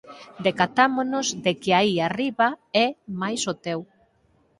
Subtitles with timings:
[0.47, 2.47] Decatámonos de que aí arriba
[2.85, 2.87] é
[3.21, 3.79] máis o teu